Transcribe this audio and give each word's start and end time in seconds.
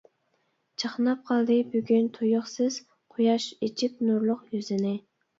چاقناپ 0.83 1.19
قالدى 1.31 1.57
بۈگۈن 1.73 2.07
تۇيۇقسىز، 2.15 2.77
قۇياش 3.17 3.45
ئېچىپ 3.67 4.01
نۇرلۇق 4.07 4.41
يۈزىنى. 4.57 4.95